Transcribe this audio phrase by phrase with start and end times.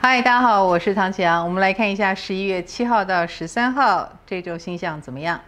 [0.00, 1.44] 嗨，大家好，我是唐綺阳。
[1.44, 5.40] 我们来看一下十一月七号到十三号这周星象怎么样？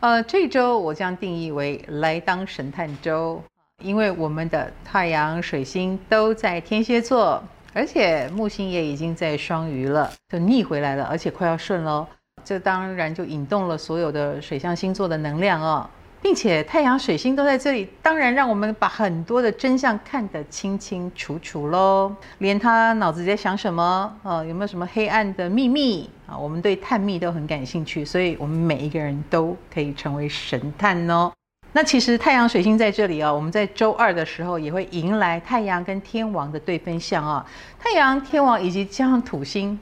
[0.00, 3.42] 呃，这周我将定义为来当神探周，
[3.82, 12.06] 因为我们的太阳、水星都在天蝎座，而且木星也已经在双鱼了，就逆回来了，而且快要顺喽。
[12.44, 15.88] 这当然就引动了所有的水象星座的能量哦。
[16.24, 22.16] 并且太阳、水星都在这里，当然让我们把很多的真相看得清清楚楚喽。
[22.38, 26.34] 连他脑子在想什么，呃，有没有什么黑暗的秘密啊？
[26.34, 31.30] 我们对探秘都很感兴趣，所以我们每一个人都可以成为神探哦。
[31.76, 37.44] 那其实太阳、水星在这里哦，我们在周二的时候也会迎来太阳跟天王的对分相啊。
[37.80, 39.78] 太阳、天王以及加上土星，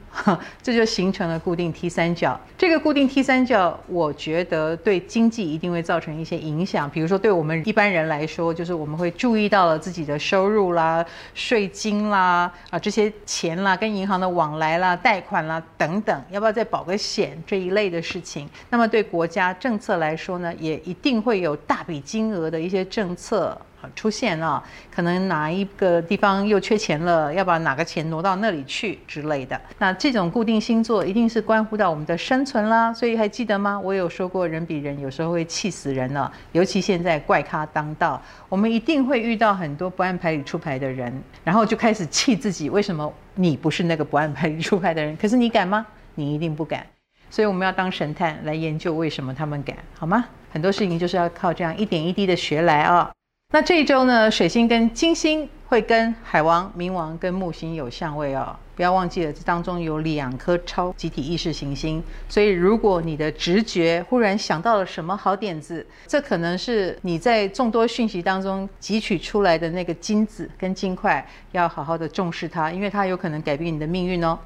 [0.61, 2.37] 这就形成了固定 T 三角。
[2.57, 6.89] 这个固定 T 三角，我觉得对经济一定会造成一些影响。
[6.89, 18.49] 比如说，对我们一般人来说，就是我们会注意到了自己的收入啦、税金啦、啊这些钱啦、跟银行的往来啦、贷款啦等等，要不要再保个险这一类的事情。
[18.69, 23.55] 那么对国家政策来说呢，也一定会有大笔金额的一些政策。
[23.97, 29.59] 出现了，可能哪一个地方又缺钱了，要把哪个钱挪到那里去之类的。
[29.77, 32.93] 那这种固定星座一定是关乎到我们的生存啦。
[32.93, 33.77] 所以还记得吗？
[33.77, 36.31] 我有说过，人比人有时候会气死人了。
[36.53, 45.17] 尤其现在怪咖当道，我们一定会遇到很多不按牌理出牌的人，然后就开始气自己，为什么你不是那个不按牌理出牌的人？
[45.17, 45.85] 可是你敢吗？
[46.15, 46.92] 你一定不敢。
[47.33, 50.23] 所以我们要当神探来研究为什么他们敢，好吗？
[50.51, 53.11] 很多事情就是要靠这样一点一滴的学来啊、
[53.51, 74.37] 那这一周呢，水星跟金星会跟海王、冥王跟木星有相位哦，不要忘记了，这当中有两颗超集体意识行星，所以如果你的直觉忽然想到了什么好点子，这可能是你在众多讯息当中汲取出来的那个金子跟金块，要好好的重视它，因为它有可能改变你的命运哦。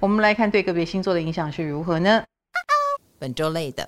[0.00, 2.24] 我们来看对个别星座的影响是如何呢？
[3.18, 3.86] 本周类的。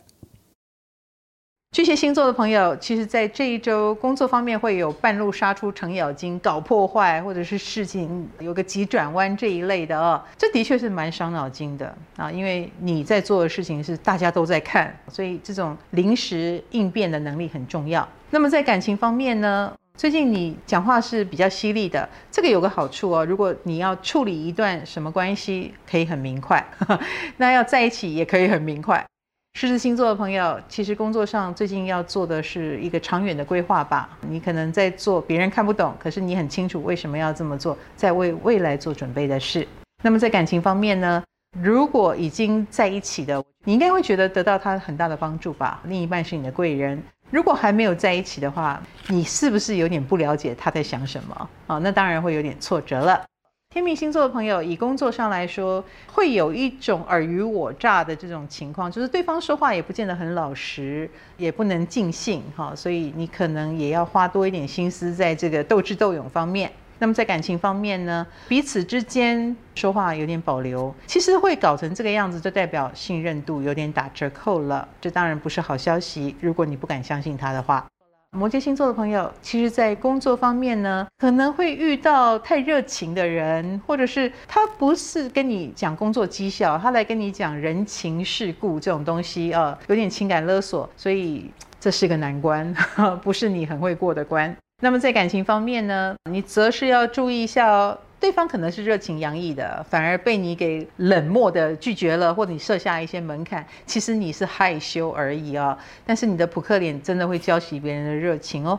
[1.74, 10.22] 巨蟹星座的朋友，其实，在这一周工作方面会有半路杀出、程咬金、搞破坏，或者是事情有个急转弯这一类的哦。
[10.36, 18.06] 这的确是蛮伤脑筋的啊，因为你在做的事情是大家都在看，所以这种临时应变的能力很重要。
[18.28, 26.60] 那么在感情方面呢，最近你讲话是比较犀利的，这个有个好处哦，如果你要处理一段什么关系，可以很明快，
[27.38, 29.06] 那要在一起也可以很明快。
[29.54, 34.10] 狮子星座的朋友，其实工作上最近要做的是一个长远的规划吧。
[34.22, 39.64] 你可能在做别人看不懂，可是你很清楚为什么要这么做，在为未来做准备的事。
[40.02, 41.22] 那么在感情方面呢，
[41.62, 45.80] 如果已经在一起的，你应该会觉得得到他很大的帮助吧。
[45.84, 47.00] 另一半是你的贵人。
[47.32, 48.78] 如果还没有在一起的话，
[49.08, 51.48] 你是不是有点不了解他在想什么？
[51.66, 53.24] 啊，那当然会有点挫折了。
[53.70, 55.82] 天秤星座的朋友，以工作上来说，
[56.12, 66.70] 会有一种尔虞我诈的这种情况，就是对方说话也不见得很老实，也不能尽兴哈，所以你可能也要花多一点心思在这个斗智斗勇方面。
[67.02, 76.36] 那么在感情方面呢，彼此之间说话有点保留，其实会搞成这个样子，就代表信任度有点打折扣了，这当然不是好消息。
[76.40, 77.84] 如果你不敢相信他的话。
[78.30, 92.72] 摩羯星座的朋友，其实，在工作方面呢，可能会遇到太热情的人，或者是他不是跟你讲工作绩效，他来跟你讲人情世故这种东西啊，有点情感勒索，所以这是个难关，
[93.24, 94.56] 不是你很会过的关。
[94.84, 97.96] 那么在感情方面呢，你则是要注意一下哦。
[98.18, 103.64] 对方可能是热情洋溢的，反而被你给冷漠的拒绝了，或者你设下一些门槛。
[103.86, 108.76] 其实你是害羞而已啊、哦，但是你的扑克脸真的会浇熄别人的热情哦。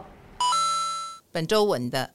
[1.32, 2.10] 本周稳的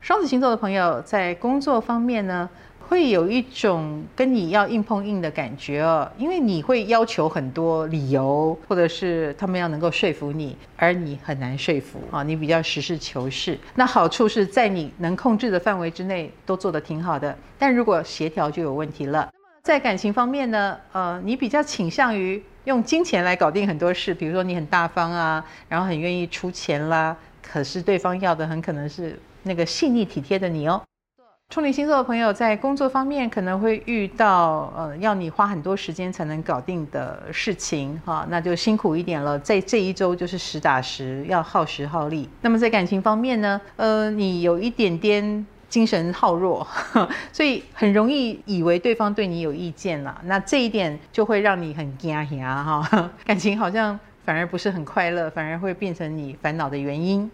[0.00, 2.48] 双子星座的朋友，在工作方面呢，
[2.92, 13.58] 会有一种跟你要硬碰硬的感觉哦，因为你会要求很多理由，或者是他们要能够说服你，而你很难说服啊，你比较实事求是。
[13.76, 19.26] 那好处是在你能控制的范围之内都做得挺好的，但如果协调就有问题了。
[19.62, 30.82] 在感情方面呢，呃，你比较倾向于用金钱来搞定很多事，比如说你很大方啊，然后很愿意出钱啦，可是对方要的很可能是那个细腻体贴的你哦。
[31.52, 39.38] 处女星座的朋友在工作方面可能会遇到呃要你花很多时间才能搞定的事情哈，那就辛苦一点了。
[39.38, 42.26] 在这一周就是实打实要耗时耗力。
[42.40, 46.66] 那么在感情方面呢，呃，你有一点点精神耗弱，
[47.30, 50.18] 所以很容易以为对方对你有意见了。
[50.24, 57.30] 那这一点就会让你很惊吓哈，感情好像反而不是很快乐，反而会变成你烦恼的原因。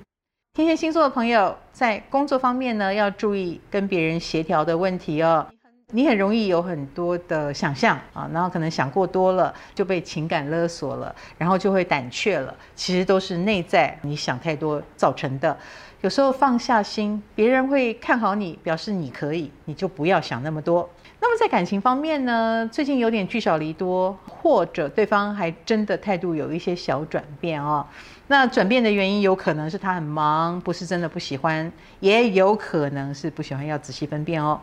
[0.59, 5.47] 天蝎星座的朋友在工作方面呢，要注意跟别人协调的问题哦。
[5.93, 12.53] 你很容易有很多的想象啊，然后可能想过多了就被情感勒索了，然后就会胆怯了。
[12.75, 15.57] 其实都是内在你想太多造成的。
[16.01, 20.91] 有时候放下心，别人会看好你，表示你可以，你就不要想那么多。
[21.21, 27.85] 那么在感情方面呢，最近有点聚少离多，或者对方还真的态度有一些小转变哦。
[28.29, 31.71] 那转变的原因有可能是他很忙，不是真的不喜欢，
[32.01, 34.61] 也有可能是不喜欢，要仔细分辨哦。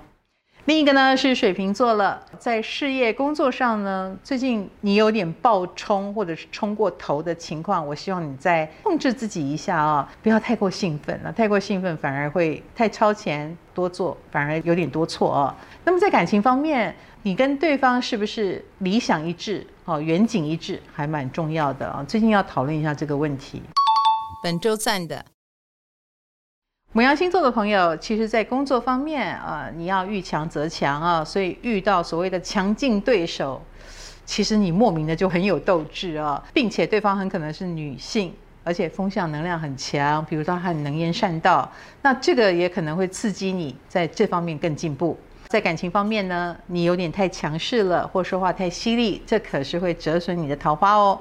[0.65, 15.56] 另一个呢是水瓶座了，在事业工作上呢，最近你有点暴冲或者是冲过头的情况，我希望你再控制自己一下啊，不要太过兴奋了，太过兴奋反而会太超前多做，反而有点多错啊。
[15.83, 19.67] 那么在感情方面，你跟对方是不是理想一致？
[19.85, 23.62] 哦，远景一致还蛮重要的啊，最近要讨论一下这个问题。
[24.41, 25.23] 本周赞的。
[26.95, 33.62] 母羊星座的朋友，其实，在工作方面啊，你要遇强则强啊，所以遇到所谓的强劲对手，
[34.25, 38.33] 其实你莫名的就很有斗志啊，并且对方很可能是女性，
[38.63, 41.69] 而且风向能量很强，比如说很能言善道，
[42.01, 45.19] 那这个也可能会刺激你在这方面更进步。
[45.50, 51.19] 在感情方面呢，你有点太强势了，或说话太犀利，这可是会折损你的桃花哦。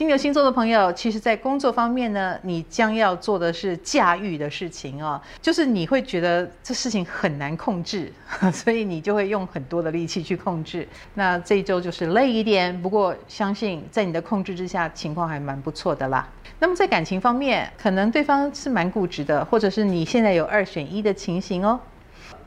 [0.00, 8.10] 金牛星座的朋友，其实，在工作方面呢，你将要做的是驾驭的事情哦，就是你会觉得这事情很难控制，
[8.50, 10.88] 所以你就会用很多的力气去控制。
[11.12, 16.26] 那这一周就是累一点，不过相信在你的控制之下，情况还蛮不错的啦。
[16.58, 21.78] 那么在感情方面，可能对方是蛮固执的，或者是你现在有二选一的情形哦。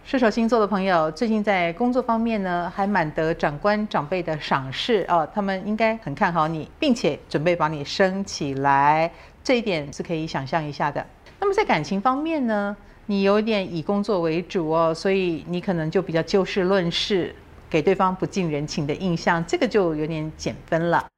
[0.06, 9.10] 射手星座的朋友，最近在工作方面呢，还蛮得长官长辈的赏识哦，他们应该很看好你，并且准备把你升起来，
[9.42, 11.04] 这一点是可以想象一下的。
[11.40, 17.34] 那么在感情方面呢，你有点以工作为主哦，所以你可能就比较就事论事，
[17.70, 21.13] 给对方不近人情的印象，这个就有点减分了。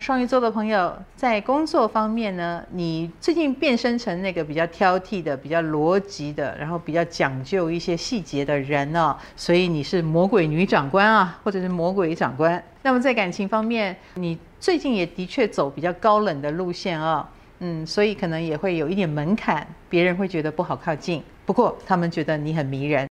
[0.00, 12.62] 双鱼座的朋友，在工作方面呢，你最近变身成那个比较挑剔的、比较逻辑的，然后比较讲究一些细节的人呢、哦，所以你是魔鬼女长官啊，或者是魔鬼长官。
[12.82, 17.26] 那么在感情方面，你最近也的确走比较高冷的路线啊、哦，
[17.60, 21.22] 嗯，所以可能也会有一点门槛，别人会觉得不好靠近。
[21.46, 23.08] 不过他们觉得你很迷人。